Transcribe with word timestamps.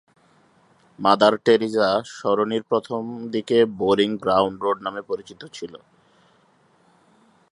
Mother 0.99 1.33
Teresa 1.45 1.87
সরণি 2.11 2.59
প্রথমদিকে 2.61 3.57
Burying 3.79 4.09
Ground 4.17 4.57
Road 4.63 4.77
নামে 4.81 5.01
পরিচিত 5.01 5.41
ছিল। 5.53 5.73